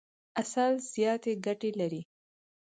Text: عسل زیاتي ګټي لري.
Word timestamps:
عسل 0.39 0.73
زیاتي 0.93 1.33
ګټي 1.45 1.71
لري. 1.79 2.01